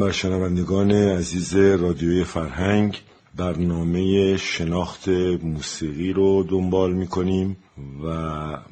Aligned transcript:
بر 0.00 0.10
شنوندگان 0.10 0.90
عزیز 0.90 1.56
رادیوی 1.56 2.24
فرهنگ 2.24 3.02
برنامه 3.36 4.36
شناخت 4.36 5.08
موسیقی 5.42 6.12
رو 6.12 6.42
دنبال 6.42 6.92
می 6.92 7.06
کنیم 7.06 7.56
و 8.04 8.08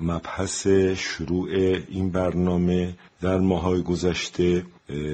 مبحث 0.01 0.67
شروع 0.97 1.48
این 1.89 2.11
برنامه 2.11 2.95
در 3.20 3.39
ماهای 3.39 3.83
گذشته 3.83 4.67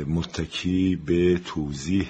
متکی 0.06 0.96
به 1.06 1.40
توضیح 1.44 2.08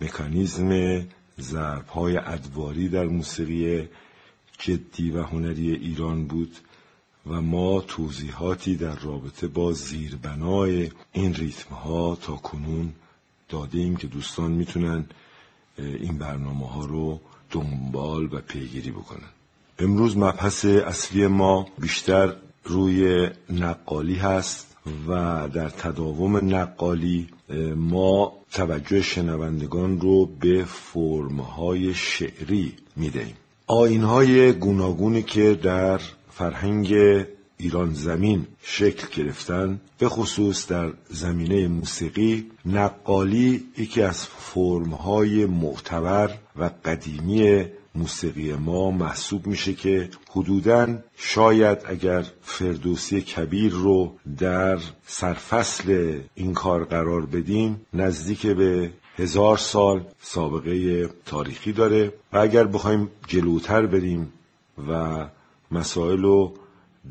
مکانیزم 0.00 1.02
ضربهای 1.40 2.16
ادواری 2.16 2.88
در 2.88 3.04
موسیقی 3.04 3.88
جدی 4.58 5.10
و 5.10 5.22
هنری 5.22 5.74
ایران 5.74 6.24
بود 6.26 6.56
و 7.26 7.40
ما 7.40 7.80
توضیحاتی 7.80 8.76
در 8.76 8.94
رابطه 8.94 9.48
با 9.48 9.72
زیربنای 9.72 10.90
این 11.12 11.34
ریتم 11.34 11.74
ها 11.74 12.18
تا 12.22 12.36
کنون 12.36 12.92
دادیم 13.48 13.96
که 13.96 14.06
دوستان 14.06 14.50
می‌تونن 14.50 15.04
این 15.78 16.18
برنامه 16.18 16.68
ها 16.68 16.84
رو 16.84 17.20
دنبال 17.50 18.24
و 18.24 18.40
پیگیری 18.40 18.90
بکنن. 18.90 19.28
امروز 19.78 20.16
مبحث 20.16 20.64
اصلی 20.64 21.26
ما 21.26 21.66
بیشتر 21.78 22.36
روی 22.64 23.28
نقالی 23.50 24.14
هست 24.14 24.76
و 25.08 25.48
در 25.48 25.68
تداوم 25.68 26.54
نقالی 26.54 27.28
ما 27.76 28.32
توجه 28.52 29.02
شنوندگان 29.02 30.00
رو 30.00 30.26
به 30.26 30.64
فرمهای 30.64 31.94
شعری 31.94 32.72
می‌دهیم. 32.96 33.34
آینهای 33.66 34.52
گوناگونی 34.52 35.22
که 35.22 35.54
در 35.54 36.00
فرهنگ 36.30 36.94
ایران 37.58 37.94
زمین 37.94 38.46
شکل 38.62 39.22
گرفتن 39.22 39.80
به 39.98 40.08
خصوص 40.08 40.66
در 40.66 40.92
زمینه 41.08 41.68
موسیقی 41.68 42.50
نقالی 42.66 43.64
یکی 43.78 44.02
از 44.02 44.26
فرمهای 44.26 45.46
معتبر 45.46 46.30
و 46.56 46.70
قدیمی 46.84 47.64
موسیقی 47.94 48.52
ما 48.52 48.90
محسوب 48.90 49.46
میشه 49.46 49.74
که 49.74 50.08
حدوداً 50.30 50.86
شاید 51.16 51.78
اگر 51.86 52.24
فردوسی 52.42 53.20
کبیر 53.22 53.72
رو 53.72 54.12
در 54.38 54.78
سرفصل 55.06 56.18
این 56.34 56.54
کار 56.54 56.84
قرار 56.84 57.26
بدیم 57.26 57.80
نزدیک 57.94 58.46
به 58.46 58.90
هزار 59.16 59.56
سال 59.56 60.04
سابقه 60.20 61.06
تاریخی 61.26 61.72
داره 61.72 62.12
و 62.32 62.38
اگر 62.38 62.64
بخوایم 62.64 63.10
جلوتر 63.26 63.86
بریم 63.86 64.32
و 64.88 65.24
مسائل 65.70 66.22
رو 66.22 66.54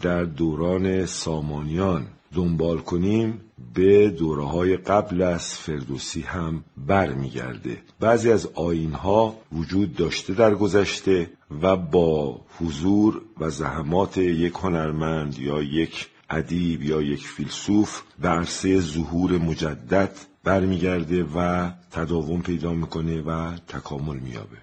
در 0.02 0.24
دوران 0.24 1.06
سامانیان. 1.06 2.08
دنبال 2.34 2.78
کنیم 2.78 3.42
به 3.74 4.10
دوره 4.10 4.44
های 4.44 4.78
قبل 4.78 5.22
از 5.22 5.58
فردوسی 5.58 6.22
هم 6.22 6.64
برمیگرده. 6.78 7.78
بعضی 8.00 8.32
از 8.32 8.50
آینها 8.56 9.36
وجود 9.52 9.96
داشته 9.96 10.34
در 10.34 10.56
گذشته 10.56 11.30
و 11.62 11.76
با 11.76 12.42
حضور 12.60 13.22
و 13.40 13.50
زحمات 13.50 14.18
یک 14.18 14.54
هنرمند 14.54 15.40
یا 15.40 15.62
یک 15.62 16.08
ادیب 16.30 16.84
یا 16.84 17.02
یک 17.02 17.28
فیلسوف 17.28 18.02
به 18.20 18.30
عرصه 18.30 18.80
ظهور 18.80 19.38
مجدد 19.38 20.12
برمیگرده 20.44 21.26
و 21.36 21.70
تداوم 21.92 22.42
پیدا 22.42 22.74
می‌کنه 22.74 23.22
و 23.22 23.56
تکامل 23.68 24.18
مییابه. 24.18 24.58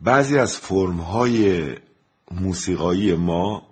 بعضی 0.00 0.38
از 0.38 0.56
فرمهای 0.56 1.64
موسیقایی 2.30 3.14
ما 3.14 3.69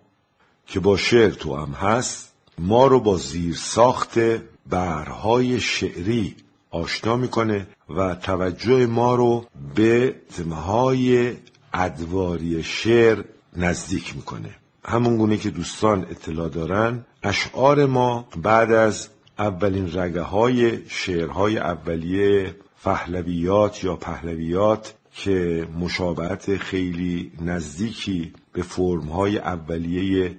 که 0.68 0.80
با 0.80 0.96
شعر 0.96 1.30
تو 1.30 1.56
هم 1.56 1.72
هست 1.72 2.32
ما 2.58 2.86
رو 2.86 3.00
با 3.00 3.16
زیر 3.16 3.54
ساخت 3.54 4.18
برهای 4.66 5.60
شعری 5.60 6.36
آشنا 6.70 7.16
می‌کنه 7.16 7.66
و 7.96 8.14
توجه 8.14 8.86
ما 8.86 9.14
رو 9.14 9.46
به 9.74 10.14
تمهای 10.36 11.32
ادواری 11.74 12.62
شعر 12.62 13.24
نزدیک 13.56 14.16
می‌کنه. 14.16 14.54
همون 14.84 15.16
گونه 15.16 15.36
که 15.36 15.50
دوستان 15.50 16.06
اطلاع 16.10 16.48
دارن 16.48 17.04
اشعار 17.22 17.86
ما 17.86 18.28
بعد 18.42 18.72
از 18.72 19.08
اولین 19.38 19.98
رگه 19.98 20.20
های 20.20 20.78
شعرهای 20.88 21.58
اولیه 21.58 22.56
فهلویات 22.76 23.84
یا 23.84 23.96
پهلویات 23.96 24.94
که 25.14 25.68
مشابهت 25.78 26.56
خیلی 26.56 27.32
نزدیکی 27.40 28.32
به 28.52 28.62
فرمهای 28.62 29.38
اولیه 29.38 30.36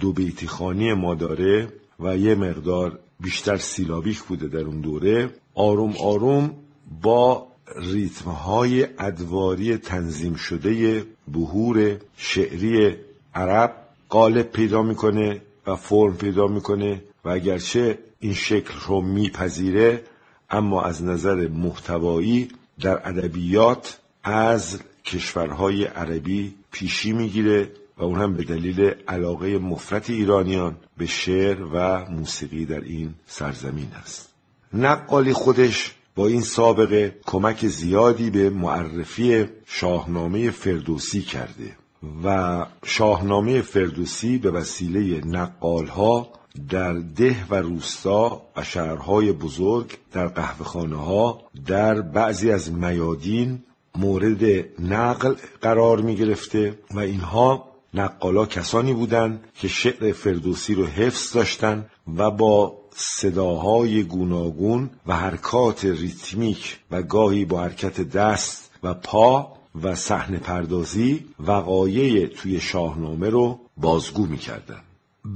دو 0.00 0.12
بیتی 0.12 0.46
خانی 0.46 0.92
ما 0.92 1.14
داره 1.14 1.68
و 2.00 2.16
یه 2.16 2.34
مقدار 2.34 2.98
بیشتر 3.20 3.56
سیلابیک 3.56 4.22
بوده 4.22 4.48
در 4.48 4.60
اون 4.60 4.80
دوره. 4.80 5.30
آروم 5.54 5.94
آروم 5.96 6.50
با 7.02 7.46
ریتمهای 7.76 8.86
ادواری 8.98 9.76
تنظیم 9.76 10.34
شده 10.34 11.04
بهور 11.32 11.96
شعری 12.16 12.96
عرب 13.34 13.76
قالب 14.08 14.52
پیدا 14.52 14.82
می‌کنه 14.82 15.40
و 15.66 15.76
فرم 15.76 16.16
پیدا 16.16 16.46
می‌کنه 16.46 17.02
و 17.24 17.28
اگرچه 17.28 17.98
این 18.20 18.34
شکل 18.34 18.74
رو 18.86 19.00
میپذیره 19.00 20.04
اما 20.50 20.82
از 20.82 21.02
نظر 21.04 21.48
محتوایی 21.48 22.48
در 22.80 23.08
ادبیات 23.08 24.00
از 24.24 24.80
کشورهای 25.04 25.84
عربی 25.84 26.54
پیشی 26.72 27.12
می‌گیره. 27.12 27.70
اون 28.04 28.20
هم 28.20 28.34
به 28.34 28.44
دلیل 28.44 28.80
علاقه 29.08 29.58
مفرت 29.58 30.10
ایرانیان 30.10 30.76
به 30.96 31.06
شعر 31.06 31.62
و 31.62 32.04
موسیقی 32.10 32.66
در 32.66 32.80
این 32.80 33.14
سرزمین 33.26 33.88
است. 34.02 34.34
نقالی 34.74 35.32
خودش 35.32 35.94
با 36.14 36.26
این 36.26 36.40
سابقه 36.40 37.16
کمک 37.26 37.66
زیادی 37.66 38.30
به 38.30 38.50
معرفی 38.50 39.46
شاهنامه 39.66 40.50
فردوسی 40.50 41.22
کرده 41.22 41.76
و 42.24 42.66
شاهنامه 42.84 43.62
فردوسی 43.62 44.38
به 44.38 44.50
وسیله 44.50 45.26
نقالها 45.26 46.28
در 46.68 46.92
ده 46.92 47.36
و 47.50 47.54
روستا 47.54 48.42
و 48.56 48.64
شهرهای 48.64 49.32
بزرگ 49.32 49.98
در 50.12 50.26
قهوهخانه 50.26 50.96
ها 50.96 51.42
در 51.66 52.00
بعضی 52.00 52.50
از 52.50 52.72
میادین 52.72 53.62
مورد 53.94 54.44
نقل 54.80 55.34
قرار 55.60 56.00
می 56.00 56.16
گرفته 56.16 56.78
و 56.94 56.98
اینها 56.98 57.71
نقالا 57.94 58.46
کسانی 58.46 58.92
بودند 58.92 59.44
که 59.54 59.68
شعر 59.68 60.12
فردوسی 60.12 60.74
رو 60.74 60.86
حفظ 60.86 61.32
داشتن 61.32 61.86
و 62.16 62.30
با 62.30 62.78
صداهای 62.94 64.02
گوناگون 64.02 64.90
و 65.06 65.16
حرکات 65.16 65.84
ریتمیک 65.84 66.78
و 66.90 67.02
گاهی 67.02 67.44
با 67.44 67.60
حرکت 67.60 68.00
دست 68.00 68.70
و 68.82 68.94
پا 68.94 69.52
و 69.82 69.94
صحنه 69.94 70.38
پردازی 70.38 71.24
وقایع 71.40 72.26
توی 72.26 72.60
شاهنامه 72.60 73.30
رو 73.30 73.60
بازگو 73.76 74.26
می‌کردن 74.26 74.80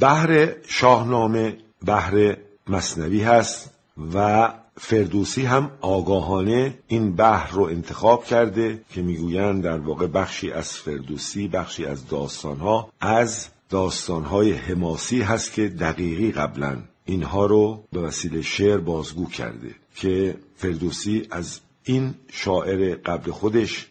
بحر 0.00 0.52
شاهنامه 0.68 1.58
بحر 1.86 2.36
مصنوی 2.68 3.22
هست. 3.22 3.75
و 4.14 4.48
فردوسی 4.78 5.42
هم 5.42 5.70
آگاهانه 5.80 6.78
این 6.86 7.16
بحر 7.16 7.50
رو 7.50 7.62
انتخاب 7.62 8.24
کرده 8.24 8.82
که 8.90 9.02
می‌گویند 9.02 9.62
در 9.62 9.78
واقع 9.78 10.06
بخشی 10.06 10.52
از 10.52 10.72
فردوسی 10.72 11.48
بخشی 11.48 11.86
از 11.86 12.08
داستانها 12.08 12.88
از 13.00 13.48
داستانهای 13.68 14.52
حماسی 14.52 15.22
هست 15.22 15.52
که 15.52 15.68
دقیقی 15.68 16.32
قبلا 16.32 16.76
اینها 17.04 17.46
رو 17.46 17.84
به 17.92 18.00
وسیله 18.00 18.42
شعر 18.42 18.78
بازگو 18.78 19.26
کرده 19.26 19.74
که 19.94 20.36
فردوسی 20.56 21.26
از 21.30 21.60
این 21.84 22.14
شاعر 22.30 22.94
قبل 22.94 23.30
خودش 23.30 23.86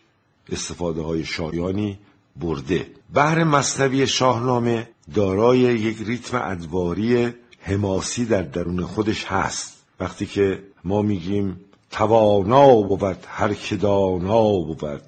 استفاده 0.52 1.02
های 1.02 1.26
شایانی 1.26 2.00
برده. 2.36 2.88
بحر 3.14 3.44
مصنوی 3.44 4.08
شاهنامه 4.08 4.90
دارای 5.14 5.60
یک 5.60 5.98
ریتم 6.06 6.42
ادواری 6.44 7.34
حماسی 7.60 8.26
در 8.26 8.42
درون 8.42 8.86
خودش 8.86 9.26
هست. 9.26 9.75
وقتی 10.00 10.26
که 10.26 10.64
ما 10.84 11.02
میگیم 11.02 11.60
توانا 11.92 12.82
بود 12.82 13.18
هر 13.28 13.54
که 13.54 13.76
دانا 13.76 14.52
بود 14.52 15.02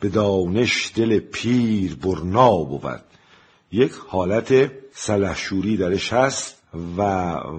به 0.00 0.08
دانش 0.08 0.92
دل 0.94 1.18
پیر 1.18 1.94
برنا 1.94 2.56
بود. 2.56 3.00
یک 3.72 3.92
حالت 4.08 4.70
سلحشوری 4.92 5.76
درش 5.76 6.12
هست 6.12 6.56
و 6.96 7.02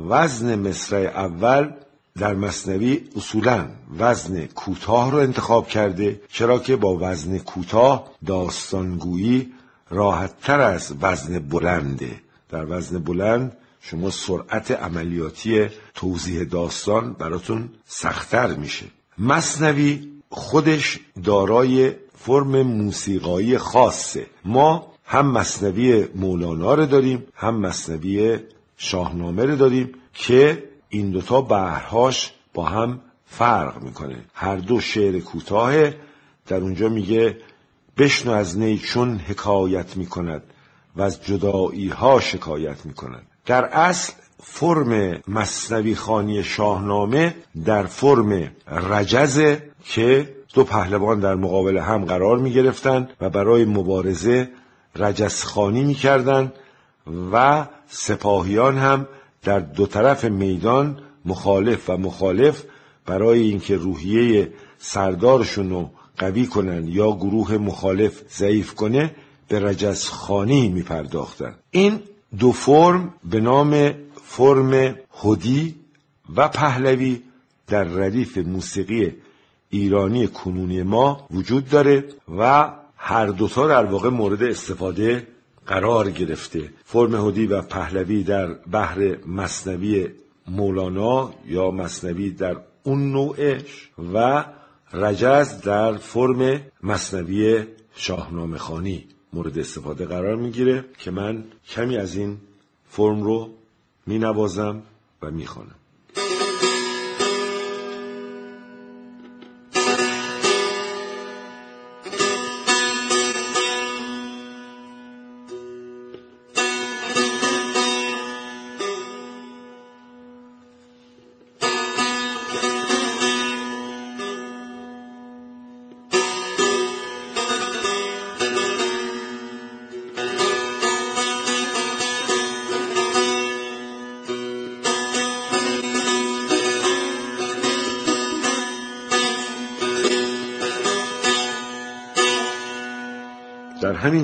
وزن 0.10 0.56
مصرع 0.56 1.20
اول 1.20 1.72
در 2.18 2.34
مصنوی 2.34 3.02
اصولا 3.16 3.68
وزن 3.98 4.46
کوتاه 4.46 5.12
رو 5.12 5.18
انتخاب 5.18 5.68
کرده 5.68 6.22
چرا 6.32 6.60
که 6.60 6.76
با 6.76 6.98
وزن 7.02 7.38
کوتاه 7.38 8.12
داستانگویی 8.26 9.54
راحتتر 9.90 10.62
از 10.62 10.94
وزن 11.02 11.40
بلنده. 11.40 12.22
در 12.50 12.66
وزن 12.70 13.00
بلند 13.00 13.58
شما 13.82 14.10
سرعت 14.10 14.72
عملیاتی 14.72 15.68
توضیح 15.96 16.44
داستان 16.44 17.14
براتون 17.14 17.70
سختتر 17.86 18.54
میشه. 18.54 18.86
مصنوی 19.18 20.12
خودش 20.30 21.00
دارای 21.24 21.94
فرم 22.16 22.62
موسیقایی 22.62 23.58
خاصه. 23.58 24.26
ما 24.46 24.94
هم 25.06 25.32
مصنوی 25.32 26.08
مولانا 26.16 26.74
رو 26.74 26.86
داریم 26.86 27.24
هم 27.36 27.56
مصنوی 27.56 28.40
شاهنامه 28.78 29.46
رو 29.46 29.56
داریم 29.56 29.94
که 30.14 30.64
این 30.90 31.12
دوتا 31.12 31.42
بهرهاش 31.42 32.34
با 32.54 32.66
هم 32.66 33.02
فرق 33.26 33.82
می‌کنه. 33.82 34.26
هر 34.34 34.56
دو 34.56 34.80
شعر 34.80 35.20
کوتاه 35.20 35.74
در 36.48 36.58
اونجا 36.58 36.90
میگه 36.90 37.38
بشنو 37.98 38.32
از 38.32 38.58
نی 38.58 38.78
چون 38.78 39.18
حکایت 39.18 39.98
می‌کند 39.98 40.44
و 40.96 41.02
از 41.02 41.24
جدایی 41.24 41.90
ها 41.90 42.20
شکایت 42.20 42.86
می‌کند. 42.86 43.27
در 43.48 43.66
اصل 43.66 44.14
فرم 44.44 45.22
مصنوی 45.28 45.96
خانی 45.96 46.44
شاهنامه 46.44 47.36
در 47.66 47.84
فرم 47.84 48.52
رجزه 48.90 49.64
که 49.86 50.36
دو 50.54 50.64
پهلوان 50.64 51.20
در 51.20 51.36
مقابل 51.36 51.78
هم 51.78 52.06
قرار 52.06 52.38
می 52.38 52.54
گرفتن 52.54 53.10
و 53.22 53.30
برای 53.30 53.66
مبارزه 53.66 54.50
رجزخانی 54.96 55.84
می 55.84 55.94
کردن 55.94 56.52
و 57.32 57.66
سپاهیان 57.88 58.78
هم 58.78 59.08
در 59.44 59.60
دو 59.60 59.86
طرف 59.86 60.26
میدان 60.26 61.00
مخالف 61.26 61.90
و 61.90 61.98
مخالف 61.98 62.64
برای 63.06 63.40
اینکه 63.40 63.76
روحیه 63.76 64.54
سردارشون 64.78 65.70
رو 65.70 65.90
قوی 66.18 66.48
کنن 66.48 66.88
یا 66.88 67.12
گروه 67.12 67.58
مخالف 67.58 68.22
ضعیف 68.38 68.76
کنه 68.76 69.16
به 69.48 69.60
رجزخانی 69.60 70.70
می 70.70 70.82
پرداختن. 70.82 71.56
این 71.72 72.00
دو 72.40 72.52
فرم 72.52 73.14
به 73.24 73.40
نام 73.40 73.94
فرم 74.24 74.96
هدی 75.24 75.76
و 76.36 76.48
پهلوی 76.48 77.22
در 77.68 77.84
ردیف 77.84 78.38
موسیقی 78.38 79.14
ایرانی 79.70 80.28
کنونی 80.28 80.84
ما 80.84 81.28
وجود 81.32 81.70
داره 81.70 82.04
و 82.38 82.72
هر 82.98 83.26
دوتا 83.26 83.68
در 83.68 83.86
واقع 83.86 84.10
مورد 84.10 84.44
استفاده 84.44 85.28
قرار 85.68 86.12
گرفته. 86.12 86.70
فرم 86.86 87.28
هدی 87.28 87.48
و 87.48 87.62
پهلوی 87.62 88.24
در 88.24 88.54
بحر 88.54 89.26
مصنوی 89.26 90.08
مولانا 90.48 91.34
یا 91.46 91.72
مصنوی 91.72 92.32
در 92.32 92.58
اون 92.84 93.12
نوعش 93.12 93.90
و 94.14 94.46
رجز 94.94 95.62
در 95.62 95.98
فرم 95.98 96.62
مصنوی 96.84 97.64
شاهنامه 97.96 98.58
خانی. 98.58 99.06
مورد 99.34 99.60
استفاده 99.60 100.06
قرار 100.06 100.36
می‌گیره 100.36 100.86
که 100.98 101.12
من 101.12 101.44
کمی 101.68 101.98
از 101.98 102.16
این 102.16 102.38
فرم 102.90 103.24
رو 103.24 103.50
می 104.06 104.20
نوازم 104.20 104.82
و 105.22 105.32
می 105.32 105.46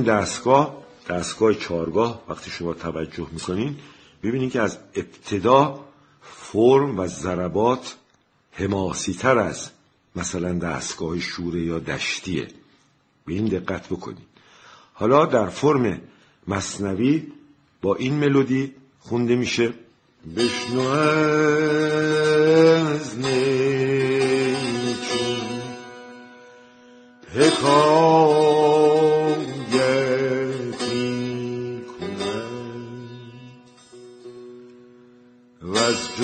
همین 0.04 0.16
دستگاه 0.16 0.84
دستگاه 1.10 1.54
چارگاه 1.54 2.24
وقتی 2.30 2.52
شما 2.52 2.74
توجه 2.74 3.28
می‌کنین 3.32 3.76
ببینید 4.24 4.52
که 4.52 4.62
از 4.62 4.78
ابتدا 4.96 5.86
فرم 6.22 7.00
و 7.00 7.08
ضربات 7.08 7.96
حماسی 8.52 9.14
تر 9.14 9.38
از 9.38 9.70
مثلا 10.16 10.54
دستگاه 10.54 11.20
شوره 11.20 11.62
یا 11.62 11.80
دشتیه. 11.80 12.48
به 13.26 13.34
این 13.34 13.46
دقت 13.46 13.88
بکنید 13.90 14.28
حالا 14.94 15.26
در 15.26 15.50
فرم 15.50 16.02
مصنوی 16.48 17.28
با 17.82 17.96
این 17.96 18.14
ملودی 18.14 18.74
خونده 19.00 19.36
میشه. 19.36 19.74
بشنو 20.38 20.82
از 22.90 23.18
نیچون 23.20 24.34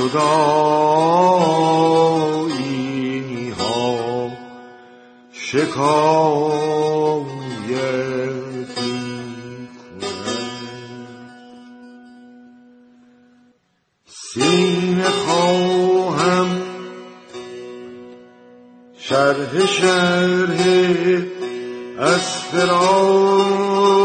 جدایی 0.10 1.90
ها 3.50 4.32
شکایتی 5.32 6.50
سینه 14.06 15.10
خواهم 15.10 16.62
شرح 18.98 19.66
شرح 19.66 20.60
از 22.00 22.50
تا 22.52 23.99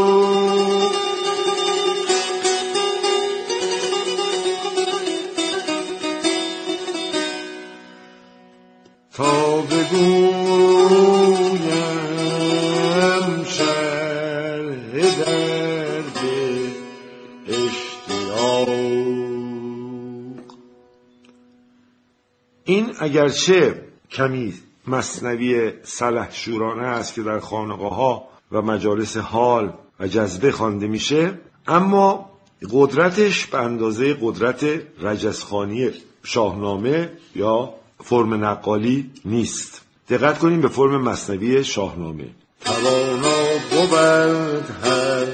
اگرچه 23.19 23.81
کمی 24.11 24.53
مصنوی 24.87 25.73
سلح 25.83 26.31
شورانه 26.31 26.87
است 26.87 27.13
که 27.13 27.21
در 27.21 27.39
خانقاه 27.39 27.95
ها 27.95 28.27
و 28.51 28.61
مجالس 28.61 29.17
حال 29.17 29.73
و 29.99 30.07
جذبه 30.07 30.51
خوانده 30.51 30.87
میشه 30.87 31.39
اما 31.67 32.29
قدرتش 32.71 33.45
به 33.45 33.57
اندازه 33.57 34.17
قدرت 34.21 34.63
رجزخانی 35.01 35.91
شاهنامه 36.23 37.11
یا 37.35 37.73
فرم 38.03 38.45
نقالی 38.45 39.11
نیست. 39.25 39.81
دقت 40.09 40.39
کنیم 40.39 40.61
به 40.61 40.67
فرم 40.67 41.01
مصنوی 41.01 41.63
شاهنامه. 41.63 42.25
توانا 42.65 43.37
بود 43.71 43.93
هر 44.83 45.25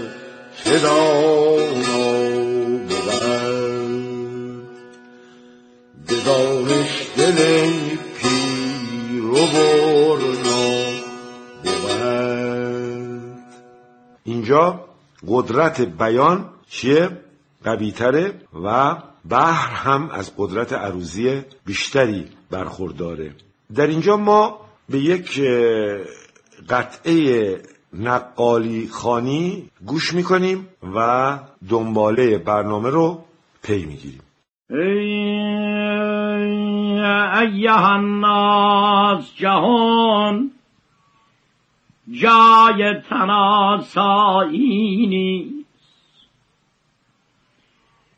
قدرت 15.27 15.81
بیان 15.81 16.49
چیه 16.69 17.09
قویتره 17.63 18.33
و 18.63 18.95
بحر 19.29 19.73
هم 19.73 20.09
از 20.09 20.31
قدرت 20.37 20.73
عروضی 20.73 21.41
بیشتری 21.65 22.27
برخورداره 22.51 23.31
در 23.75 23.87
اینجا 23.87 24.17
ما 24.17 24.59
به 24.89 24.99
یک 24.99 25.41
قطعه 26.69 27.57
نقالی 27.93 28.87
خانی 28.87 29.69
گوش 29.85 30.13
می‌کنیم 30.13 30.67
و 30.95 31.39
دنباله 31.69 32.37
برنامه 32.37 32.89
رو 32.89 33.23
پی 33.63 33.85
می‌گیریم 33.85 34.21
ایها 37.41 37.93
الناس 37.93 39.35
جهان 39.35 40.51
جای 42.09 42.93
تناسایی 43.09 44.57
نیست 45.07 45.61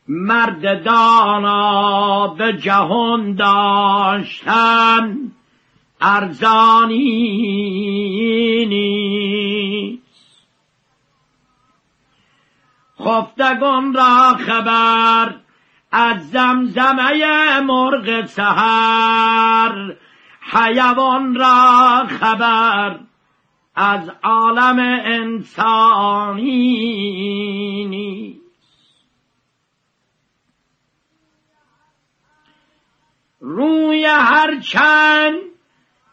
مرد 0.08 0.84
دانا 0.84 2.28
به 2.28 2.54
جهان 2.54 3.36
داشتن 3.36 5.18
ارزانی 6.02 6.96
نیست 8.66 10.04
خفتگان 13.00 13.94
را 13.94 14.34
خبر 14.34 15.36
از 15.92 16.30
زمزمه 16.30 17.60
مرغ 17.60 18.26
سهر 18.26 19.96
حیوان 20.42 21.36
را 21.36 22.06
خبر 22.08 23.00
از 23.76 24.12
عالم 24.24 24.80
انسانی 25.06 26.44
روی 33.40 34.06
هر 34.06 34.60
چند 34.60 35.36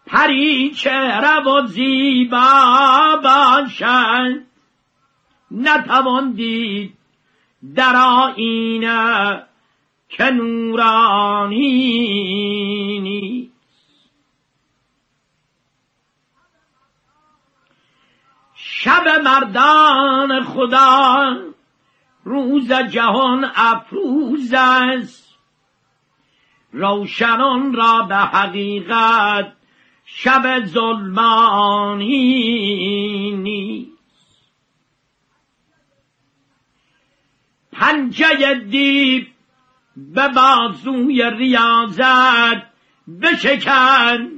پری 0.06 0.70
چهره 0.70 1.40
و 1.40 1.66
زیبا 1.66 3.20
باشد. 3.22 4.50
نتوان 5.50 6.32
دید 6.32 6.94
در 7.74 7.96
آینه 7.96 9.42
که 10.08 10.24
نورانی 10.24 12.09
مردان 19.50 20.44
خدا 20.44 21.36
روز 22.24 22.72
جهان 22.72 23.50
افروز 23.54 24.54
است. 24.56 25.30
روشنان 26.72 27.74
را 27.74 28.02
به 28.02 28.16
حقیقت 28.16 29.52
شب 30.04 30.64
ظلمانی 30.64 32.10
نیست. 33.30 33.90
پنجه 37.72 38.54
دیب 38.54 39.26
به 39.96 40.28
بازوی 40.28 41.30
ریاضت 41.30 42.62
بشکن. 43.22 44.28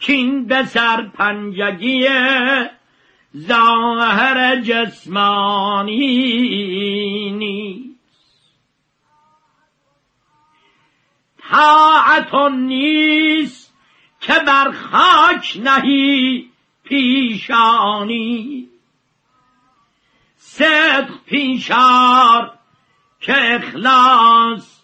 کین 0.00 0.46
به 0.46 0.64
سر 0.64 1.02
پنجگی 1.02 2.08
ظاهر 3.38 4.60
جسمانی 4.60 5.96
نیست. 7.30 7.86
طاعت 11.50 12.34
نیست 12.52 13.74
که 14.20 14.32
بر 14.46 14.72
خاک 14.72 15.60
نهی 15.62 16.50
پیشانی. 16.84 18.68
صدق 20.36 21.10
پیشار 21.26 22.58
که 23.20 23.54
اخلاص 23.54 24.80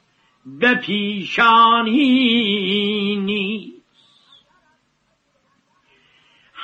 به 0.47 0.75
پیشانی 0.75 1.97
نیست. 3.17 3.72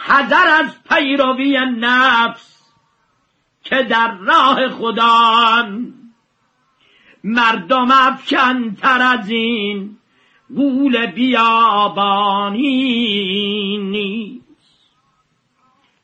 حذر 0.08 0.48
از 0.64 0.82
پیروی 0.88 1.58
نفس 1.78 2.58
که 3.64 3.82
در 3.82 4.14
راه 4.14 4.68
خدا 4.68 5.68
مردم 7.24 7.90
افکن 7.90 8.74
تر 8.74 9.02
از 9.02 9.30
این 9.30 9.98
گول 10.56 11.06
بیابانی 11.06 12.58
نیست. 13.78 14.42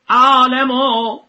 عالم 0.09 0.71
و 0.71 1.19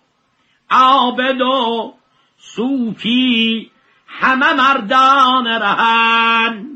عابد 0.71 1.41
و 1.41 1.95
صوفی 2.39 3.71
همه 4.07 4.53
مردان 4.53 5.47
رهن. 5.47 6.67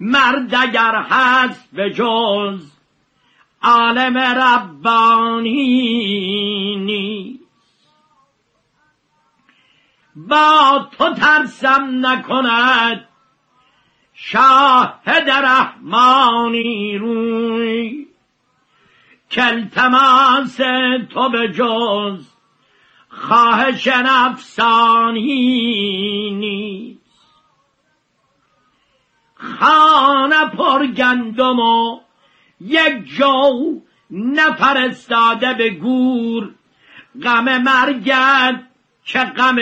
مرد 0.00 0.54
اگر 0.54 1.06
هست 1.10 1.68
به 1.72 1.90
جز 1.90 2.71
عالم 3.62 4.18
ربانی 4.18 5.56
نیست. 6.76 7.42
با 10.16 10.88
تو 10.98 11.14
ترسم 11.14 12.06
نکند 12.06 13.08
شاهد 14.14 15.30
رحمانی 15.30 16.98
روی. 16.98 18.06
کلتماس 19.30 20.56
تو 21.10 21.28
به 21.28 21.52
جز 21.52 22.26
خواهش 23.08 23.88
نفسانی 23.88 25.20
نیست. 26.30 27.02
خانه 29.34 30.46
پر 30.46 30.86
گندم 30.86 31.58
و 31.58 32.00
یک 32.66 33.04
جو 33.04 33.80
نفرستاده 34.10 35.54
به 35.54 35.70
گور. 35.70 36.54
غم 37.22 37.62
مرگت 37.62 38.60
که 39.04 39.18
غم؟ 39.18 39.56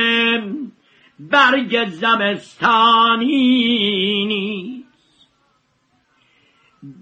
برگ 1.21 1.89
زمستانی 1.89 3.27
نیست. 4.27 4.81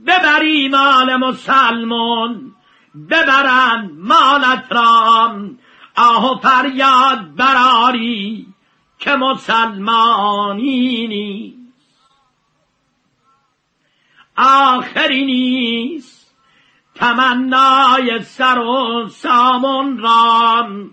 ببری 0.07 0.69
مال 0.69 1.17
مسلمان 1.17 2.55
ببرند 3.11 3.91
مالت 3.95 4.65
رام 4.71 5.59
آه 5.97 6.33
و 6.33 6.39
فریاد 6.39 7.35
براری 7.37 8.47
که 8.99 9.11
مسلمانی 9.17 11.07
نیست. 11.07 11.58
آخری 14.39 15.25
نیست. 15.25 16.35
تمنای 16.95 18.23
سر 18.23 18.59
و 18.59 19.09
سامون 19.09 19.99
رام 19.99 20.91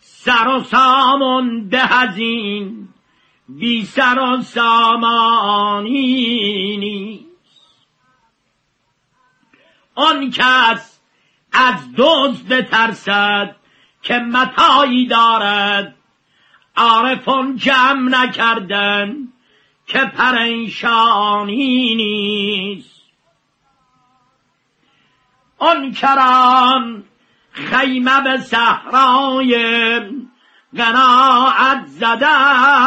سر 0.00 0.48
و 0.48 0.62
سامون 0.64 1.68
دهزین 1.68 2.88
بی 3.48 3.84
سر 3.84 4.18
و 4.18 4.42
سامانی 4.42 5.96
نیست. 6.76 7.26
آن 9.94 10.30
کس 10.30 11.00
از 11.52 11.92
دوز 11.92 12.48
بترسد 12.48 13.56
که 14.02 14.14
متایی 14.14 15.06
دارد. 15.06 15.94
عارفون 16.76 17.56
جمع 17.56 18.10
نکردن. 18.10 19.25
که 19.86 20.04
پریشانی 20.04 21.94
نیست. 21.94 22.96
آن 25.58 25.92
کران 25.92 27.04
خیمه 27.50 28.20
به 28.20 28.36
صحرای 28.36 29.56
قناعت 30.76 31.86
زدن 31.86 32.86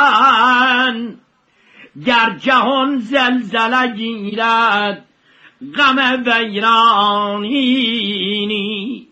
گر 2.06 2.36
جهان 2.39 3.00
زلزله 3.00 3.96
گیرد 3.96 5.06
غم 5.77 6.24
ویرانی 6.25 7.46
نیست. 8.46 9.10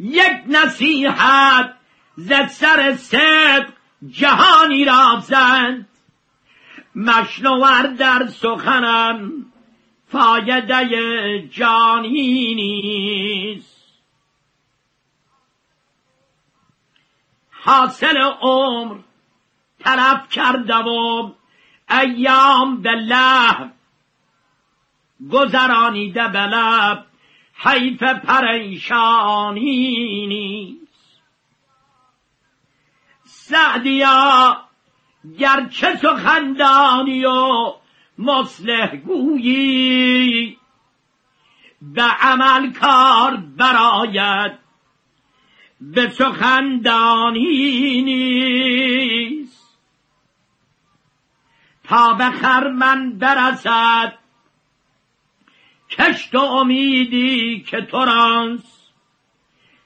یک 0.00 0.42
نصیحت 0.46 1.75
ز 2.16 2.32
سر 2.50 2.96
صدق 2.96 3.72
جهانی 4.08 4.84
را 4.84 5.20
زند 5.20 5.88
مشنور 6.94 7.86
در 7.86 8.26
سخنم 8.26 9.32
فایده 10.08 11.48
جانی 11.48 12.54
نیست. 12.54 13.76
حاصل 17.50 18.16
عمر 18.40 18.96
طرف 19.78 20.28
کرده 20.28 20.74
و 20.74 21.32
ایام 21.90 22.82
به 22.82 22.90
لحو 22.90 23.68
گذرانیده 25.30 26.28
به 26.28 26.38
لب 26.46 27.06
حیف 27.54 28.02
پریشانی 28.02 29.66
نیست. 30.26 30.85
سعدیا 33.48 34.56
گرچه 35.38 35.96
سخندانی 35.96 37.24
و 37.24 37.74
مصلح 38.18 38.96
گویی. 38.96 40.58
به 41.82 42.02
عمل 42.02 42.72
کار 42.72 43.36
براید 43.36 44.52
به 45.80 46.08
سخندانی 46.08 47.42
نیست. 48.02 49.78
تا 51.84 52.14
به 52.14 52.30
خرمن 52.30 53.18
برسد 53.18 54.18
کشت 55.90 56.34
و 56.34 56.38
امیدی 56.38 57.60
که 57.60 57.80
تو 57.80 58.04
رانس 58.04 58.90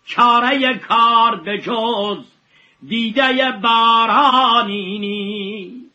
چاره 0.04 0.78
کار 0.78 1.36
به 1.36 1.58
جز 1.58 2.39
دیده 2.88 3.52
بارانی 3.62 4.98
نیست. 4.98 5.90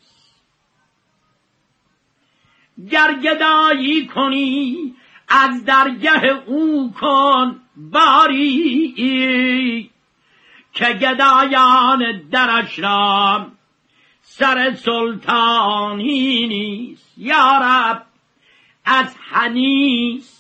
گرگدایی 2.91 4.07
کنی 4.07 4.95
از 5.27 5.65
درگه 5.65 6.25
او 6.47 6.93
کن 6.93 7.61
باری. 7.75 8.91
که 10.73 10.85
گدایان 10.85 12.21
درش 12.31 12.79
را 12.79 13.51
سر 14.21 14.73
سلطانی 14.73 16.47
نیست. 16.47 17.13
یارب 17.17 18.05
از 18.85 19.15
هنیست 19.31 20.35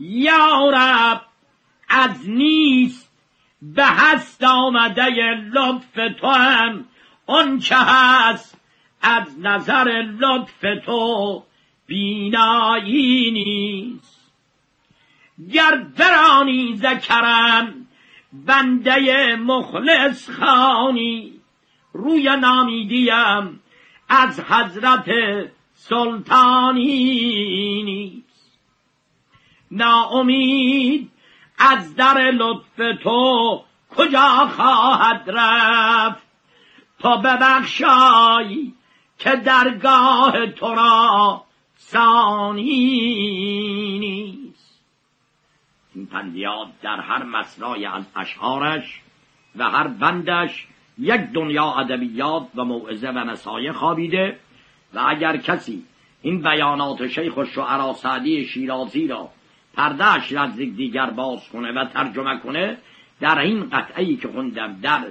یارب 0.00 1.22
از 1.88 2.30
نیست. 2.30 3.05
به 3.74 3.84
هست 3.86 4.44
آمده 4.44 5.34
لطف 5.52 6.18
تو 6.20 6.26
هم 6.26 6.84
اون 7.26 7.58
چه 7.58 7.76
هست 7.78 8.60
از 9.02 9.38
نظر 9.40 10.02
لطف 10.18 10.84
تو 10.86 11.42
بینایی 11.86 13.30
نیست. 13.30 14.32
گر 15.52 15.76
برانی 15.76 16.76
زکرم 16.76 17.86
بنده 18.32 19.36
مخلص 19.36 20.30
خانی 20.30 21.32
روی 21.92 22.36
نامیدیم 22.36 23.60
از 24.08 24.40
حضرت 24.40 25.10
سلطانی 25.74 26.82
نیست. 27.82 28.58
ناامید 29.70 31.10
از 31.58 31.96
در 31.96 32.30
لطف 32.30 33.02
تو 33.02 33.62
کجا 33.96 34.48
خواهد 34.56 35.22
رفت؟ 35.26 36.26
تا 36.98 37.16
ببخشای 37.16 38.72
که 39.18 39.36
درگاه 39.36 40.46
تو 40.46 40.74
را 40.74 41.44
ثانی 41.78 42.98
نیست. 43.98 44.80
این 45.94 46.06
پندیات 46.06 46.68
در 46.82 47.00
هر 47.00 47.22
مصرای 47.22 47.86
از 47.86 48.04
اشعارش 48.16 49.00
و 49.56 49.70
هر 49.70 49.88
بندش 49.88 50.66
یک 50.98 51.20
دنیا 51.20 51.72
ادبیات 51.72 52.48
و 52.54 52.64
موعظه 52.64 53.08
و 53.08 53.18
نصایح 53.18 53.72
خوابیده 53.72 54.38
و 54.94 55.04
اگر 55.08 55.36
کسی 55.36 55.84
این 56.22 56.42
بیانات 56.42 57.08
شیخ 57.08 57.36
و 57.36 57.44
شعرا 57.44 57.92
سعدی 57.92 58.44
شیرازی 58.44 59.06
را 59.06 59.30
پردهش 59.76 60.32
نزدیک 60.32 60.76
دیگر 60.76 61.10
باز 61.10 61.40
کنه 61.52 61.72
و 61.72 61.84
ترجمه 61.84 62.40
کنه 62.40 62.78
در 63.20 63.38
این 63.38 63.70
قطعی 63.70 64.16
که 64.16 64.28
خوندم 64.28 64.80
در, 64.82 65.04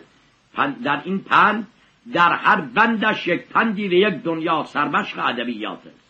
در 0.83 1.01
این 1.05 1.19
پند 1.19 1.67
در 2.13 2.33
هر 2.33 2.61
بندش 2.61 3.27
یک 3.27 3.47
پندی 3.47 3.87
و 3.87 3.93
یک 3.93 4.13
دنیا 4.13 4.65
سرمشق 4.73 5.19
ادبیات 5.25 5.77
است. 5.77 6.05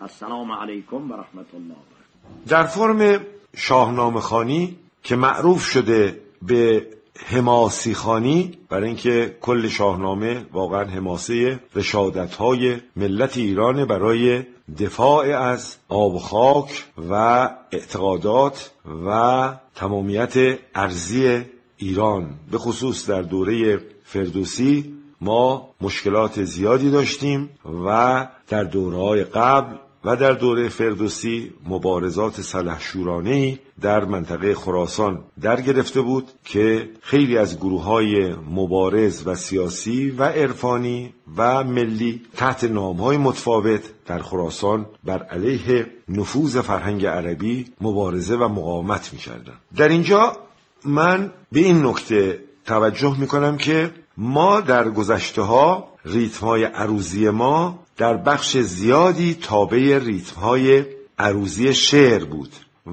السلام 0.00 0.52
علیکم 0.52 1.10
و 1.10 1.14
رحمت 1.14 1.54
الله. 1.54 1.76
در 2.48 2.64
فرم 2.64 3.20
شاهنامه 3.56 4.20
خانی 4.20 4.76
که 5.02 5.16
معروف 5.16 5.64
شده 5.64 6.20
به 6.42 6.86
حماسی 7.26 7.94
خانی 7.94 8.58
برای 8.68 8.86
اینکه 8.86 9.36
کل 9.40 9.68
شاهنامه 9.68 10.46
واقعا 10.52 10.84
حماسه 10.84 11.60
رشادت 11.74 12.34
های 12.34 12.76
ملت 12.96 13.36
ایران 13.36 13.84
برای 13.84 14.42
دفاع 14.78 15.42
از 15.42 15.76
آب 15.88 16.14
و 16.14 16.18
خاک 16.18 16.84
و 17.10 17.14
اعتقادات 17.72 18.70
و 19.06 19.52
تمامیت 19.74 20.58
ارزی 20.74 21.44
ایران. 21.76 22.34
به 22.50 22.58
خصوص 22.58 23.10
در 23.10 23.22
دوره 23.22 23.80
فردوسی 24.04 24.94
ما 25.20 25.70
مشکلات 25.80 26.44
زیادی 26.44 26.90
داشتیم 26.90 27.50
و 27.86 28.26
در 28.48 28.64
دوره 28.64 29.24
قبل 29.24 29.76
و 30.08 30.16
در 30.16 30.32
دوره 30.32 30.68
فردوسی 30.68 31.52
مبارزات 31.66 32.40
سلحشورانه 32.40 33.58
در 33.80 34.04
منطقه 34.04 34.54
خراسان 34.54 35.24
در 35.40 35.60
گرفته 35.60 36.00
بود 36.00 36.28
که 36.44 36.90
خیلی 37.00 37.38
از 37.38 37.56
گروه 37.56 37.82
های 37.82 38.34
مبارز 38.50 39.26
و 39.26 39.34
سیاسی 39.34 40.10
و 40.10 40.24
عرفانی 40.24 41.14
و 41.36 41.64
ملی 41.64 42.22
تحت 42.36 42.64
نام 42.64 42.96
های 42.96 43.16
متفاوت 43.16 43.80
در 44.06 44.18
خراسان 44.18 44.86
بر 45.04 45.22
علیه 45.22 45.86
نفوذ 46.08 46.58
فرهنگ 46.58 47.06
عربی 47.06 47.66
مبارزه 47.80 48.36
و 48.36 48.48
مقاومت 48.48 49.12
می 49.12 49.18
کردن. 49.18 49.54
در 49.76 49.88
اینجا 49.88 50.36
من 50.84 51.32
به 51.52 51.60
این 51.60 51.86
نکته 51.86 52.44
توجه 52.64 53.20
می 53.20 53.26
کنم 53.26 53.56
که 53.56 53.90
ما 54.16 54.60
در 54.60 54.90
گذشته 54.90 55.42
ها 55.42 55.88
ریتم 56.04 56.46
های 56.46 56.64
عروزی 56.64 57.30
ما 57.30 57.78
در 57.98 58.16
بخش 58.16 58.56
زیادی 58.56 59.34
تابع 59.34 59.98
ریتم 59.98 60.40
های 60.40 60.84
عروزی 61.18 61.74
شعر 61.74 62.24
بود 62.24 62.52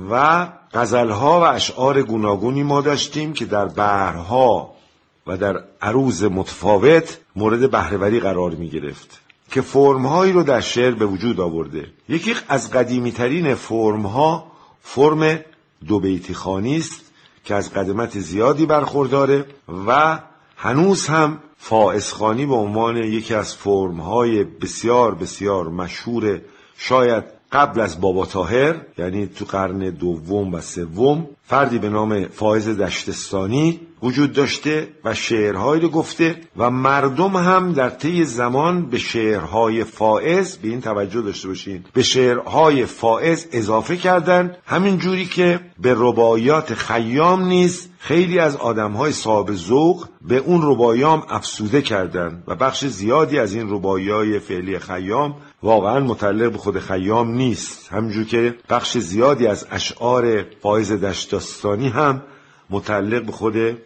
و 0.10 0.48
غزلها 0.74 1.39
و 1.39 1.44
اشعار 1.44 2.02
گوناگونی 2.02 2.63
ما 2.63 2.82
داشتیم 2.82 3.34
که 3.34 3.46
در 3.46 3.65
بهرها 3.65 4.76
و 5.28 5.38
در 5.38 5.63
عروض 5.82 6.24
متفاوت 6.24 7.18
مورد 7.36 7.72
بهرهوری 7.72 8.20
قرار 8.20 8.52
می 8.52 8.70
گرفت 8.70 9.22
که 9.52 9.62
فرمهایی 9.62 10.34
رو 10.34 10.44
در 10.44 10.62
شعر 10.62 10.94
به 10.94 11.06
وجود 11.06 11.39
آورده. 11.39 11.88
یکی 12.10 12.34
از 12.48 12.72
قدیمی 12.72 13.12
ترین 13.12 13.56
فرمها 13.56 14.52
فرم 14.82 15.39
دو 15.88 16.00
بیتی 16.00 16.34
خانی 16.34 16.78
است 16.78 17.02
که 17.44 17.56
از 17.56 17.74
قدمت 17.74 18.20
زیادی 18.20 18.65
برخورداره 18.65 19.46
و 19.88 20.20
هنوز 20.56 21.08
هم 21.08 21.39
فائزخانی 21.58 22.46
به 22.46 22.56
عنوان 22.56 22.98
یکی 22.98 23.34
از 23.34 23.56
فرمهای 23.56 24.44
بسیار 24.44 25.15
بسیار 25.15 25.70
مشهور 25.70 26.41
شاید 26.78 27.24
قبل 27.52 27.80
از 27.80 28.02
بابا 28.02 28.26
تاهر 28.26 28.82
یعنی 28.98 29.28
تو 29.28 29.46
قرن 29.46 29.89
دوم 29.89 30.54
و 30.54 30.62
سوم 30.62 31.28
فردی 31.44 31.80
به 31.80 31.89
نام 31.89 32.28
فائز 32.28 32.70
دشتستانی 32.70 33.85
وجود 34.04 34.34
داشته 34.34 34.88
و 35.04 35.14
شعرهایی 35.14 35.82
رو 35.82 35.90
گفته 35.90 36.36
و 36.58 36.70
مردم 36.70 37.36
هم 37.36 37.74
در 37.74 37.90
طی 37.90 38.26
زمان 38.26 38.86
به 38.86 38.98
شعرهای 38.98 39.84
فائز 39.84 40.58
به 40.58 40.68
این 40.68 40.82
توجه 40.82 41.22
داشته 41.22 41.48
باشین 41.48 41.84
به 41.94 42.04
شعرهای 42.04 42.86
فائز 42.86 43.48
اضافه 43.52 43.98
کردن. 43.98 44.56
همین 44.66 44.98
جوری 44.98 45.26
که 45.26 45.60
به 45.80 45.94
رباعیات 45.98 46.74
خیام 46.74 47.46
نیز 47.46 47.90
خیلی 48.00 48.40
از 48.40 48.56
آدمهای 48.56 49.12
صاحب 49.12 49.54
ذوق 49.54 50.08
به 50.22 50.38
اون 50.38 50.62
ربایام 50.64 51.24
افسوده 51.30 51.82
کردند 51.82 52.44
و 52.48 52.56
بخش 52.56 52.86
زیادی 52.86 53.40
از 53.40 53.54
این 53.54 53.70
ربایی 53.70 54.40
فعلی 54.40 54.80
خیام 54.80 55.36
واقعا 55.64 56.00
متعلق 56.00 56.52
به 56.52 56.58
خود 56.58 56.80
خیام 56.80 57.32
نیست. 57.32 57.90
همجور 57.92 58.26
که 58.26 58.56
بخش 58.70 58.98
زیادی 58.98 59.48
از 59.48 59.68
اشعار 59.72 60.46
فائز 60.62 60.92
دشتستانی 60.92 61.90
هم 61.90 62.22
متعلق 62.69 63.25
به 63.25 63.32
خود 63.32 63.78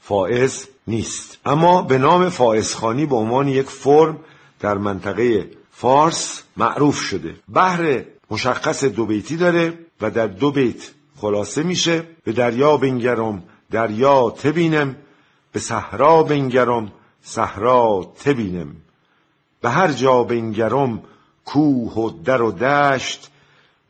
فائز 0.00 0.66
نیست. 0.86 1.38
اما 1.46 1.82
به 1.82 1.98
نام 1.98 2.28
فائزخانی 2.28 3.06
به 3.06 3.16
عنوان 3.16 3.48
یک 3.48 3.66
فرم 3.66 4.18
در 4.60 4.78
منطقه 4.78 5.50
فارس 5.70 6.42
معروف 6.56 7.00
شده. 7.00 7.34
بحر 7.54 8.04
مشخص 8.30 8.84
دو 8.84 9.06
بیتی 9.06 9.36
داره 9.36 9.78
و 10.00 10.10
در 10.10 10.26
دو 10.26 10.50
بیت 10.50 10.90
خلاصه 11.16 11.62
میشه. 11.62 12.02
به 12.24 12.32
دریا 12.32 12.76
بنگرم 12.76 13.42
دریا 13.70 14.30
تبینم 14.30 14.96
به 15.52 15.60
صحرا 15.60 16.22
بنگرم 16.22 16.92
صحرا 17.22 18.12
تبینم. 18.24 18.76
به 19.60 19.70
هر 19.70 19.92
جا 19.92 20.24
بنگرم 20.24 21.02
کوه 21.44 21.94
و 21.94 22.10
در 22.24 22.42
و 22.42 22.52
دشت 22.52 23.30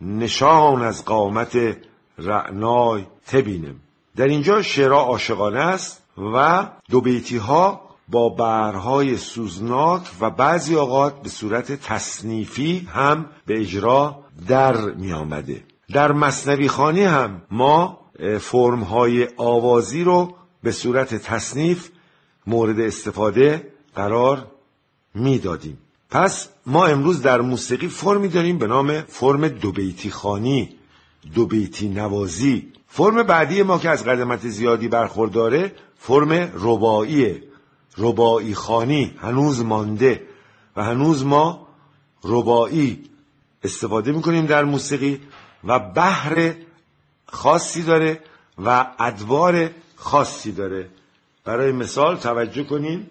نشان 0.00 0.82
از 0.82 1.04
قامت 1.04 1.76
رعنای 2.18 3.04
تبینم. 3.26 3.80
در 4.16 4.28
اینجا 4.28 4.62
شعرها 4.62 5.00
عاشقانه 5.00 5.60
است 5.60 6.02
و 6.34 6.66
دو 6.90 7.00
بیتی 7.00 7.36
ها 7.36 7.80
با 8.08 8.28
برهای 8.28 9.16
سوزناک 9.16 10.02
و 10.20 10.30
بعضی 10.30 10.74
اوقات 10.74 11.22
به 11.22 11.28
صورت 11.28 11.72
تصنیفی 11.72 12.88
هم 12.94 13.26
به 13.46 13.60
اجرا 13.60 14.24
در 14.48 14.76
می 14.76 15.12
آمده 15.12 15.64
در 15.92 16.12
مصنوی 16.12 16.68
خانی 16.68 17.02
هم 17.02 17.42
ما 17.50 17.98
فرم 18.40 18.80
های 18.80 19.28
آوازی 19.36 20.04
رو 20.04 20.34
به 20.62 20.72
صورت 20.72 21.14
تصنیف 21.14 21.90
مورد 22.46 22.80
استفاده 22.80 23.72
قرار 23.94 24.46
می‌دادیم. 25.14 25.78
پس 26.10 26.48
ما 26.66 26.86
امروز 26.86 27.22
در 27.22 27.40
موسیقی 27.40 27.88
فرمی 27.88 28.28
داریم 28.28 28.58
به 28.58 28.66
نام 28.66 29.00
فرم 29.00 29.48
دو 29.48 29.72
بیتی 29.72 30.10
خانی 30.10 30.76
دو 31.34 31.46
بیتی 31.46 31.88
نوازی. 31.88 32.72
فرم 32.96 33.22
بعدی 33.22 33.62
ما 33.62 33.78
که 33.78 33.90
از 33.90 34.04
قدمت 34.04 34.48
زیادی 34.48 34.88
برخورداره 34.88 35.72
فرم 35.98 36.32
رباییه 36.54 37.42
ربایی 37.98 38.54
خانی 38.54 39.14
هنوز 39.18 39.64
مانده 39.64 40.22
و 40.76 40.84
هنوز 40.84 41.24
ما 41.24 41.68
ربایی 42.24 43.10
استفاده 43.64 44.12
می‌کنیم 44.12 44.46
در 44.46 44.64
موسیقی 44.64 45.20
و 45.64 45.78
بحر 45.78 46.54
خاصی 47.26 47.82
داره 47.82 48.20
و 48.64 48.86
ادوار 48.98 49.70
خاصی 49.96 50.52
داره. 50.52 50.88
برای 51.44 51.72
مثال 51.72 52.16
توجه 52.16 52.64
کنیم 52.64 53.10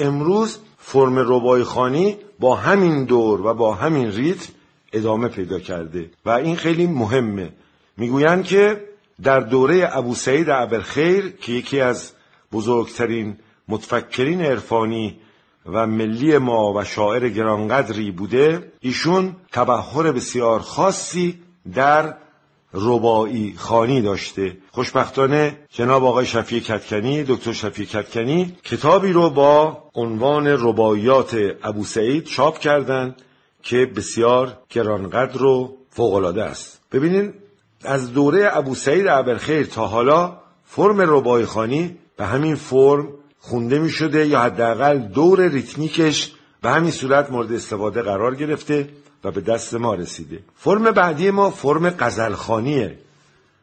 امروز 0.00 0.58
فرم 0.78 1.18
ربای 1.18 1.64
خانی 1.64 2.16
با 2.38 2.54
همین 2.54 3.04
دور 3.04 3.46
و 3.46 3.54
با 3.54 3.74
همین 3.74 4.12
ریتم 4.12 4.52
ادامه 4.92 5.28
پیدا 5.28 5.58
کرده 5.58 6.10
و 6.24 6.30
این 6.30 6.56
خیلی 6.56 6.86
مهمه. 6.86 7.52
می‌گویند 7.96 8.44
که 8.44 8.84
در 9.22 9.40
دوره 9.40 9.88
ابو 9.92 10.14
سعید 10.14 10.50
عبرخیر 10.50 11.28
که 11.40 11.52
یکی 11.52 11.80
از 11.80 12.12
بزرگترین 12.52 13.36
متفکرین 13.68 14.40
عرفانی 14.42 15.16
و 15.66 15.86
ملی 15.86 16.38
ما 16.38 16.72
و 16.72 16.84
شاعر 16.84 17.28
گرانقدری 17.28 18.10
بوده 18.10 18.72
ایشون 18.80 19.36
تبهر 19.52 20.12
بسیار 20.12 20.60
خاصی 20.60 21.38
در 21.74 22.14
ربایی 22.74 23.54
خانی 23.56 24.02
داشته. 24.02 24.56
خوشبختانه 24.70 25.58
جناب 25.70 26.04
آقای 26.04 26.26
شفیع 26.26 26.60
کتکنی 26.60 27.24
دکتر 27.24 27.52
شفیع 27.52 27.86
کتکنی 27.86 28.56
کتابی 28.64 29.12
رو 29.12 29.30
با 29.30 29.82
عنوان 29.94 30.46
رباعیات 30.46 31.36
ابو 31.62 31.84
سعید 31.84 32.24
چاپ 32.24 32.58
کردند 32.58 33.22
که 33.62 33.86
بسیار 33.96 34.58
گرانقدر 34.70 35.42
و 35.42 35.76
فوقالعاده 35.90 36.44
است. 36.44 36.80
ببینین 36.92 37.34
از 37.84 38.12
دوره 38.12 38.50
ابو 38.52 38.74
سعید 38.74 39.08
عبرخیر 39.08 39.66
تا 39.66 39.86
حالا 39.86 40.38
فرم 40.64 41.00
ربایی 41.00 41.46
خانی 41.46 41.96
به 42.16 42.26
همین 42.26 42.54
فرم 42.54 43.08
خونده 43.38 43.78
می 43.78 43.90
شده 43.90 44.26
یا 44.26 44.40
حداقل 44.40 44.98
دور 44.98 45.48
ریتمیکش 45.48 46.32
به 46.62 46.70
همین 46.70 46.90
صورت 46.90 47.30
مورد 47.30 47.52
استفاده 47.52 48.02
قرار 48.02 48.34
گرفته. 48.34 48.88
و 49.24 49.30
به 49.30 49.40
دست 49.40 49.74
ما 49.74 49.94
رسیده. 49.94 50.38
فرم 50.56 50.90
بعدی 50.90 51.30
ما 51.30 51.50
فرم 51.50 51.90
قزلخانیه. 51.90 52.98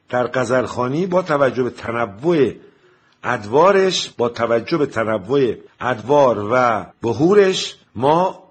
در 0.10 0.28
قزلخانی 0.28 1.06
با 1.06 1.22
توجه 1.22 1.63
به 1.63 1.70
تنوع 1.70 2.52
ادوارش 3.24 4.10
با 4.18 4.30
توجه 4.30 4.78
به 4.78 4.86
تنوع 4.86 5.54
ادوار 5.82 6.48
و 6.52 6.86
بهورش 7.02 7.76
ما 7.96 8.44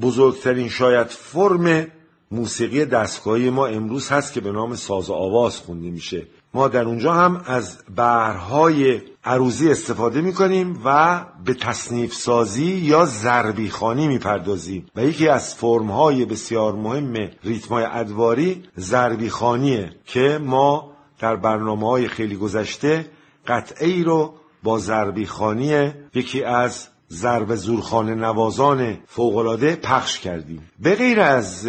بزرگترین 0.00 0.68
شاید 0.68 1.06
فرم 1.06 1.86
موسیقی 2.30 2.84
دستگاهی 2.84 3.50
ما 3.50 3.66
امروز 3.66 4.08
هست 4.08 4.32
که 4.32 4.40
به 4.40 4.52
نام 4.52 4.74
ساز 4.74 5.10
آواز 5.10 5.58
خونده 5.58 5.90
میشه. 5.90 6.26
ما 6.54 6.68
در 6.68 6.84
اونجا 6.84 7.12
هم 7.12 7.42
از 7.46 7.78
بهرهای 7.96 9.00
عروزی 9.24 9.70
استفاده 9.70 10.20
می‌کنیم 10.20 10.80
و 10.84 11.20
به 11.44 11.54
تصنیف 11.54 12.14
سازی 12.14 12.64
یا 12.64 13.04
زربی 13.04 13.70
خانی 13.70 14.08
می‌پردازیم. 14.08 14.86
و 14.96 15.04
یکی 15.04 15.28
از 15.28 15.54
فرمهای 15.54 16.24
بسیار 16.24 16.74
مهم 16.74 17.30
ریتمای 17.44 17.84
ادواری 17.84 18.62
زربی 18.76 19.30
خانیه 19.30 19.90
که 20.06 20.40
ما 20.42 20.92
در 21.18 21.36
برنامه 21.36 21.88
های 21.88 22.08
خیلی 22.08 22.36
گذشته 22.36 23.06
قطعه 23.46 24.02
رو 24.04 24.34
با 24.62 24.78
زربی 24.78 25.26
خانی 25.26 25.90
یکی 26.14 26.44
از 26.44 26.88
ضرب 27.10 27.54
زورخان 27.54 28.10
نوازان 28.10 28.98
فوقالعاده 29.06 29.76
پخش 29.76 30.20
کردیم. 30.20 30.70
به 30.78 30.94
غیر 30.94 31.20
از 31.20 31.68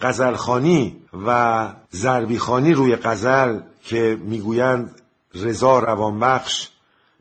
غزلخانی 0.00 0.96
و 1.26 1.68
زربیخانی 1.90 2.72
روی 2.72 2.96
غزل 2.96 3.60
که 3.82 4.18
می‌گویند 4.24 5.00
رضا 5.34 5.78
روانبخش 5.78 6.68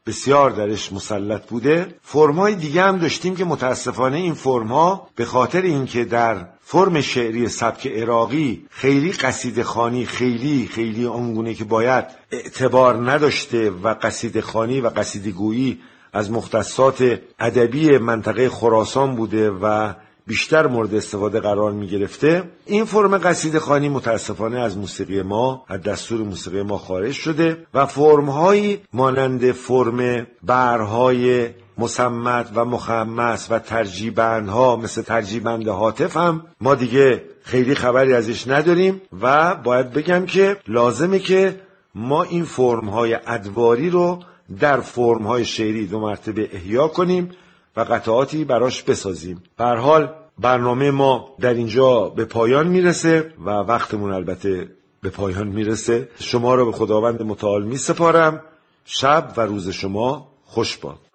بسیار 0.06 0.52
درش 0.52 0.94
مسلط 0.94 1.48
بوده 1.48 1.96
فرمای 2.02 2.56
دیگه 2.56 2.84
هم 2.84 2.98
داشتیم 2.98 3.36
که 3.36 3.46
متاسفانه 3.46 4.18
این 4.18 4.34
فرمها 4.34 5.08
به 5.16 5.26
خاطر 5.26 5.62
اینکه 5.62 6.06
در 6.06 6.48
فرم 6.62 7.02
شعری 7.02 7.48
سبک 7.48 7.88
عراقی 7.88 8.66
خیلی 8.70 9.12
قصید 9.12 9.62
خانی 9.62 10.06
خیلی 10.06 10.70
خیلی 10.72 11.06
آنگونه 11.06 11.54
که 11.54 11.64
باید 11.64 12.06
اعتبار 12.32 13.12
نداشته 13.12 13.70
و 13.70 13.96
قصید 14.02 14.40
خانی 14.40 14.82
و 14.82 14.90
قصید 14.90 15.28
گویی 15.28 15.80
از 16.14 16.32
مختصات 16.32 17.20
ادبی 17.40 17.98
منطقه 17.98 18.50
خراسان 18.50 19.16
بوده 19.16 19.52
و 19.52 19.94
بیشتر 20.30 20.68
مورد 20.68 20.96
استفاده 20.96 21.40
قرار 21.40 21.72
می 21.72 21.88
گرفته 21.88 22.44
این 22.66 22.86
فرم 22.86 23.18
قصید 23.18 23.58
خانی 23.58 23.90
متاسفانه 23.90 24.60
از 24.60 24.78
موسیقی 24.78 25.22
ما 25.22 25.66
از 25.68 25.82
دستور 25.82 26.22
موسیقی 26.22 26.62
ما 26.62 26.78
خارج 26.78 27.12
شده 27.12 27.66
و 27.74 27.86
فرمهایی 27.86 28.82
مانند 28.94 29.52
فرم 29.52 30.28
برهای 30.44 31.50
مسمت 31.78 32.52
و 32.56 32.66
مخمس 32.66 33.48
و 33.52 33.60
ترجیبندها 33.60 34.76
مثل 34.76 35.02
ترجیبند 35.02 35.68
حاطف 35.68 36.18
هم 36.18 36.46
ما 36.62 36.76
دیگه 36.76 37.24
خیلی 37.44 37.76
خبری 37.76 38.14
ازش 38.14 38.48
نداریم 38.48 39.02
و 39.22 39.56
باید 39.56 39.92
بگم 39.92 40.26
که 40.26 40.58
لازمه 40.68 41.20
که 41.20 41.62
ما 41.96 42.24
این 42.24 42.46
فرمهای 42.46 43.18
ادواری 43.28 43.90
رو 43.90 44.20
در 44.60 44.80
فرمهای 44.80 45.46
شعری 45.46 45.88
دو 45.88 46.00
مرتبه 46.00 46.50
احیا 46.52 46.88
کنیم 46.88 47.32
و 47.78 47.82
قطعاتی 47.82 48.46
براش 48.46 48.84
بسازیم. 48.84 49.44
به 49.58 49.66
حال 49.66 50.10
برنامه 50.42 50.92
ما 50.92 51.36
در 51.40 51.54
اینجا 51.54 52.10
به 52.10 52.26
پایان 52.26 52.68
می‌رسه 52.68 53.34
و 53.46 53.50
وقتمون 53.50 54.12
البته 54.14 54.68
به 55.02 55.10
پایان 55.10 55.48
می‌رسه. 55.48 56.10
شما 56.20 56.56
را 56.56 56.66
به 56.66 56.72
خداوند 56.72 57.22
متعال 57.22 57.64
می 57.64 57.78
سپارم 57.78 58.42
شب 58.86 59.34
و 59.38 59.42
روز 59.42 59.70
شما 59.70 60.28
خوش 60.46 60.78
باد. 60.78 61.09